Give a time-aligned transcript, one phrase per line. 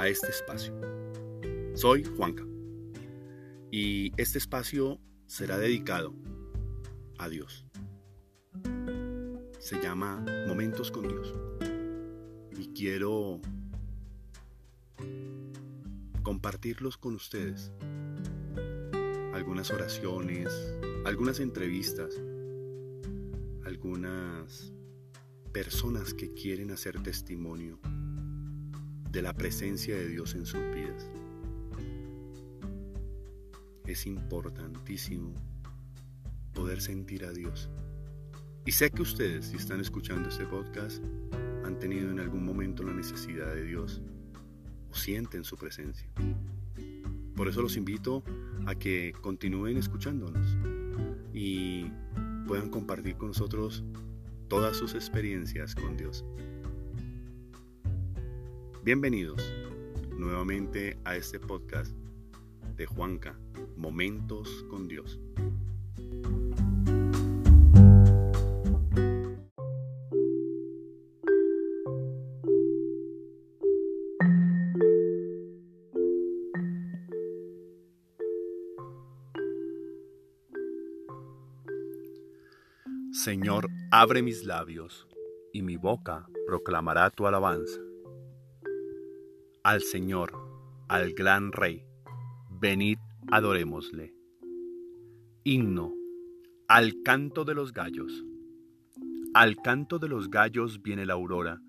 [0.00, 0.72] a este espacio.
[1.74, 2.42] Soy Juanca
[3.70, 6.14] y este espacio será dedicado
[7.18, 7.66] a Dios.
[9.58, 11.34] Se llama Momentos con Dios
[12.58, 13.42] y quiero
[16.22, 17.70] compartirlos con ustedes.
[19.34, 20.48] Algunas oraciones,
[21.04, 22.18] algunas entrevistas,
[23.66, 24.72] algunas
[25.52, 27.78] personas que quieren hacer testimonio
[29.10, 31.10] de la presencia de Dios en sus vidas.
[33.86, 35.34] Es importantísimo
[36.54, 37.68] poder sentir a Dios.
[38.64, 41.02] Y sé que ustedes, si están escuchando este podcast,
[41.64, 44.00] han tenido en algún momento la necesidad de Dios
[44.90, 46.08] o sienten su presencia.
[47.34, 48.22] Por eso los invito
[48.66, 50.56] a que continúen escuchándonos
[51.32, 51.90] y
[52.46, 53.82] puedan compartir con nosotros
[54.48, 56.24] todas sus experiencias con Dios.
[58.82, 59.52] Bienvenidos
[60.16, 61.94] nuevamente a este podcast
[62.78, 63.38] de Juanca,
[63.76, 65.20] Momentos con Dios.
[83.12, 85.06] Señor, abre mis labios,
[85.52, 87.89] y mi boca proclamará tu alabanza.
[89.70, 90.32] Al Señor,
[90.88, 91.84] al gran Rey,
[92.50, 92.98] venid,
[93.30, 94.12] adorémosle.
[95.44, 95.94] Himno,
[96.66, 98.24] al canto de los gallos.
[99.32, 101.60] Al canto de los gallos viene la aurora,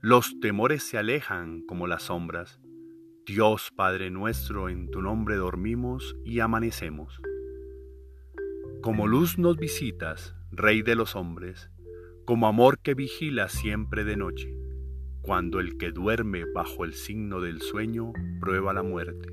[0.00, 2.58] los temores se alejan como las sombras.
[3.26, 7.20] Dios Padre nuestro, en tu nombre dormimos y amanecemos.
[8.80, 11.70] Como luz nos visitas, Rey de los hombres,
[12.24, 14.61] como amor que vigila siempre de noche,
[15.22, 19.28] cuando el que duerme bajo el signo del sueño prueba la muerte.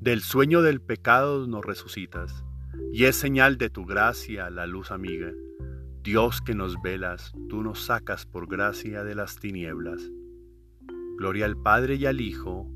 [0.00, 2.44] Del sueño del pecado nos resucitas,
[2.92, 5.32] y es señal de tu gracia la luz amiga.
[6.02, 10.10] Dios que nos velas, tú nos sacas por gracia de las tinieblas.
[11.16, 12.68] Gloria al Padre y al Hijo,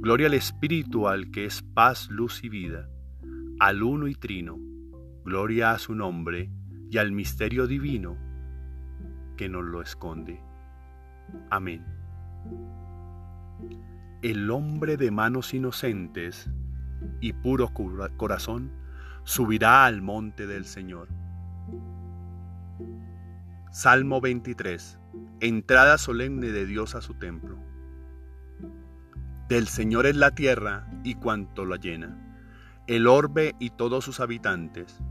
[0.00, 2.88] gloria al Espíritu al que es paz, luz y vida,
[3.58, 4.58] al uno y trino
[5.24, 6.50] Gloria a su nombre
[6.90, 8.16] y al misterio divino
[9.36, 10.40] que nos lo esconde.
[11.50, 11.84] Amén.
[14.22, 16.48] El hombre de manos inocentes
[17.20, 17.72] y puro
[18.16, 18.70] corazón
[19.24, 21.08] subirá al monte del Señor.
[23.70, 24.98] Salmo 23.
[25.40, 27.58] Entrada solemne de Dios a su templo.
[29.48, 32.16] Del Señor es la tierra y cuanto la llena,
[32.86, 35.02] el orbe y todos sus habitantes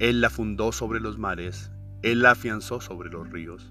[0.00, 1.70] él la fundó sobre los mares,
[2.02, 3.70] Él la afianzó sobre los ríos.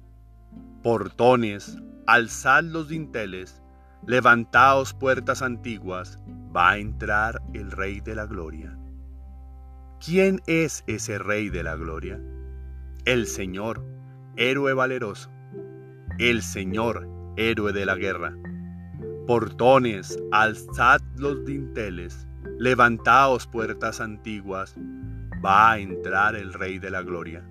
[0.83, 1.77] Portones,
[2.07, 3.61] alzad los dinteles,
[4.07, 6.19] levantaos puertas antiguas,
[6.55, 8.77] va a entrar el Rey de la Gloria.
[10.03, 12.19] ¿Quién es ese Rey de la Gloria?
[13.05, 13.85] El Señor,
[14.37, 15.29] héroe valeroso.
[16.17, 18.35] El Señor, héroe de la guerra.
[19.27, 22.27] Portones, alzad los dinteles,
[22.57, 24.75] Levantaos puertas antiguas,
[25.43, 27.43] va a entrar el Rey de la Gloria.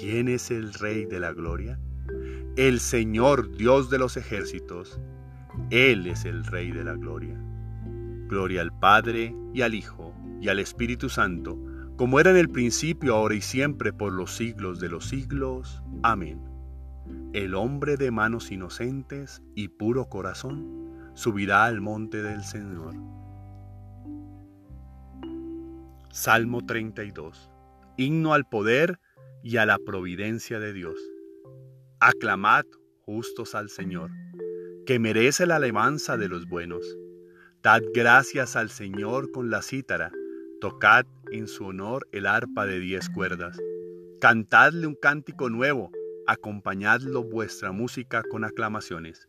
[0.00, 1.78] ¿Quién es el Rey de la Gloria?
[2.56, 5.00] El Señor Dios de los ejércitos.
[5.70, 7.36] Él es el Rey de la Gloria.
[8.28, 11.58] Gloria al Padre y al Hijo y al Espíritu Santo,
[11.96, 15.82] como era en el principio, ahora y siempre, por los siglos de los siglos.
[16.04, 16.40] Amén.
[17.32, 22.94] El hombre de manos inocentes y puro corazón subirá al monte del Señor
[26.10, 27.50] Salmo 32.
[27.96, 29.00] Himno al poder
[29.42, 30.96] y a la providencia de Dios.
[32.06, 32.66] Aclamad
[33.06, 34.10] justos al Señor,
[34.84, 36.84] que merece la alabanza de los buenos.
[37.62, 40.12] Dad gracias al Señor con la cítara,
[40.60, 43.58] tocad en su honor el arpa de diez cuerdas.
[44.20, 45.92] Cantadle un cántico nuevo,
[46.26, 49.26] acompañadlo vuestra música con aclamaciones.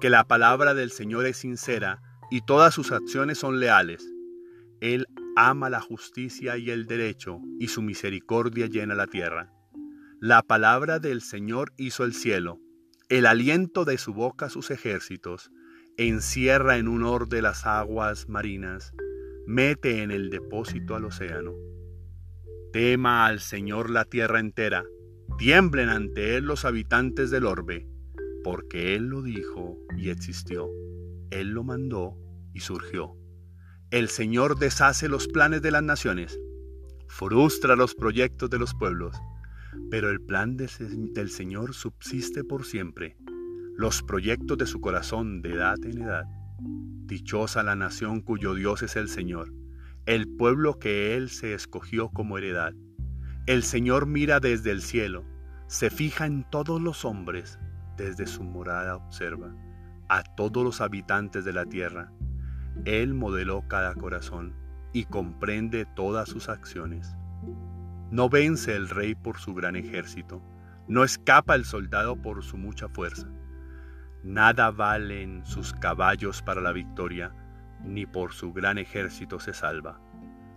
[0.00, 2.02] Que la palabra del Señor es sincera
[2.32, 4.04] y todas sus acciones son leales.
[4.80, 5.06] Él
[5.36, 9.52] ama la justicia y el derecho, y su misericordia llena la tierra.
[10.24, 12.60] La palabra del Señor hizo el cielo,
[13.08, 15.50] el aliento de su boca sus ejércitos.
[15.96, 18.94] encierra en un orde las aguas marinas,
[19.48, 21.54] mete en el depósito al océano.
[22.72, 24.84] Tema al Señor la tierra entera,
[25.38, 27.88] tiemblen ante Él los habitantes del orbe,
[28.44, 30.68] porque Él lo dijo y existió,
[31.32, 32.16] Él lo mandó
[32.54, 33.16] y surgió.
[33.90, 36.38] El Señor deshace los planes de las naciones,
[37.08, 39.16] frustra los proyectos de los pueblos,
[39.90, 43.16] pero el plan del Señor subsiste por siempre,
[43.76, 46.24] los proyectos de su corazón de edad en edad.
[46.58, 49.52] Dichosa la nación cuyo Dios es el Señor,
[50.06, 52.74] el pueblo que Él se escogió como heredad.
[53.46, 55.24] El Señor mira desde el cielo,
[55.66, 57.58] se fija en todos los hombres,
[57.96, 59.54] desde su morada observa
[60.08, 62.12] a todos los habitantes de la tierra
[62.84, 64.54] él modeló cada corazón
[64.92, 67.14] y comprende todas sus acciones.
[68.12, 70.42] No vence el rey por su gran ejército,
[70.86, 73.26] no escapa el soldado por su mucha fuerza.
[74.22, 77.34] Nada valen sus caballos para la victoria,
[77.82, 79.98] ni por su gran ejército se salva.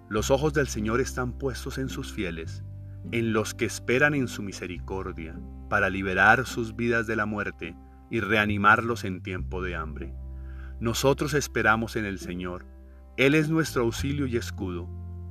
[0.09, 2.61] Los ojos del Señor están puestos en sus fieles,
[3.13, 7.73] en los que esperan en su misericordia, para liberar sus vidas de la muerte
[8.11, 10.13] y reanimarlos en tiempo de hambre.
[10.81, 12.65] Nosotros esperamos en el Señor.
[13.15, 15.04] Él es nuestro auxilio y escudo.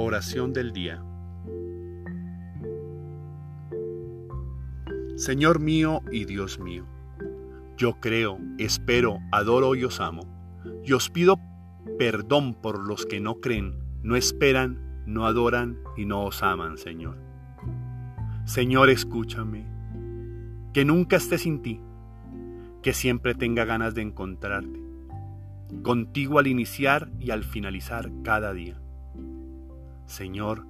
[0.00, 1.02] Oración del día.
[5.16, 6.86] Señor mío y Dios mío,
[7.76, 10.22] yo creo, espero, adoro y os amo,
[10.84, 11.40] y os pido
[11.98, 13.74] perdón por los que no creen,
[14.04, 17.18] no esperan, no adoran y no os aman, Señor.
[18.44, 19.66] Señor, escúchame,
[20.72, 21.80] que nunca esté sin ti,
[22.84, 24.80] que siempre tenga ganas de encontrarte,
[25.82, 28.80] contigo al iniciar y al finalizar cada día
[30.08, 30.66] Señor,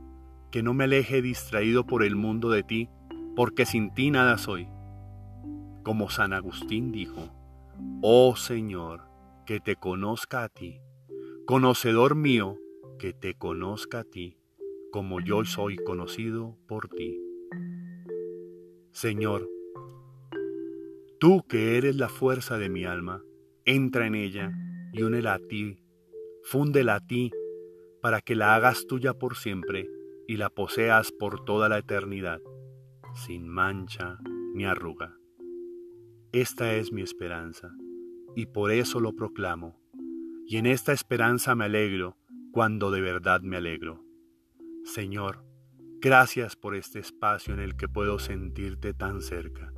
[0.51, 2.91] que no me aleje distraído por el mundo de ti,
[3.37, 4.69] porque sin ti nada soy.
[5.85, 7.31] Como San Agustín dijo,
[8.03, 9.03] Oh Señor,
[9.47, 10.81] que te conozca a ti,
[11.47, 12.57] conocedor mío,
[12.99, 14.39] que te conozca a ti,
[14.91, 17.21] como yo soy conocido por ti.
[18.91, 19.49] Señor,
[21.21, 23.23] tú que eres la fuerza de mi alma,
[23.65, 24.51] entra en ella
[24.93, 25.79] y únela a ti,
[26.43, 27.31] fúndela a ti
[28.01, 29.89] para que la hagas tuya por siempre
[30.27, 32.41] y la poseas por toda la eternidad,
[33.15, 34.19] sin mancha
[34.55, 35.17] ni arruga.
[36.33, 37.71] Esta es mi esperanza,
[38.37, 39.81] y por eso lo proclamo,
[40.47, 42.17] y en esta esperanza me alegro
[42.53, 44.05] cuando de verdad me alegro.
[44.85, 45.45] Señor,
[46.01, 49.73] gracias por este espacio en el que puedo sentirte tan cerca,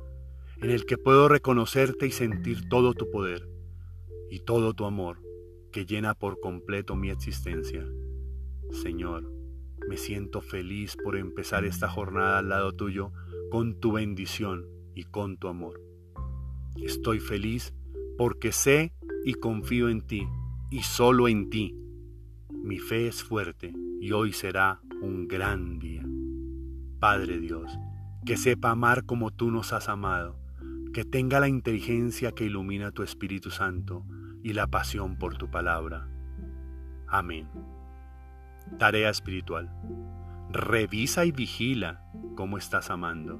[0.57, 3.47] en el que puedo reconocerte y sentir todo tu poder
[4.29, 5.21] y todo tu amor
[5.71, 7.85] que llena por completo mi existencia.
[8.71, 9.31] Señor,
[9.87, 13.11] me siento feliz por empezar esta jornada al lado tuyo
[13.49, 15.81] con tu bendición y con tu amor.
[16.77, 17.73] Estoy feliz
[18.17, 18.93] porque sé
[19.25, 20.27] y confío en ti
[20.69, 21.75] y solo en ti.
[22.49, 26.05] Mi fe es fuerte y hoy será un gran día.
[26.99, 27.71] Padre Dios,
[28.25, 30.39] que sepa amar como tú nos has amado,
[30.93, 34.05] que tenga la inteligencia que ilumina tu Espíritu Santo
[34.43, 36.07] y la pasión por tu palabra.
[37.07, 37.47] Amén.
[38.81, 39.69] Tarea espiritual.
[40.49, 42.03] Revisa y vigila
[42.35, 43.39] cómo estás amando.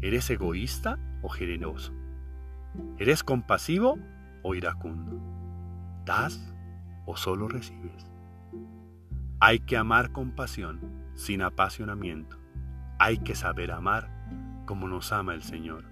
[0.00, 1.92] ¿Eres egoísta o generoso?
[2.98, 3.96] ¿Eres compasivo
[4.42, 5.22] o iracundo?
[6.04, 6.52] ¿Das
[7.06, 8.10] o solo recibes?
[9.38, 10.80] Hay que amar con pasión,
[11.14, 12.36] sin apasionamiento.
[12.98, 14.10] Hay que saber amar
[14.66, 15.84] como nos ama el Señor.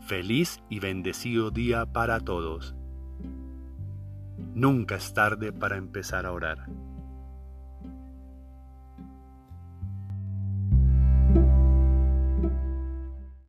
[0.00, 2.74] Feliz y bendecido día para todos.
[4.52, 6.66] Nunca es tarde para empezar a orar.